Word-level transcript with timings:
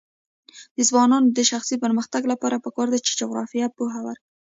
د 0.75 0.77
ځوانانو 0.89 1.27
د 1.37 1.39
شخصي 1.51 1.75
پرمختګ 1.83 2.21
لپاره 2.31 2.61
پکار 2.65 2.87
ده 2.93 2.99
چې 3.05 3.11
جغرافیه 3.19 3.67
پوهه 3.77 3.99
ورکړي. 4.03 4.29